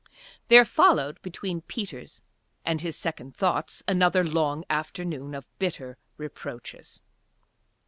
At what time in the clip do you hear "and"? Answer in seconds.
2.65-2.81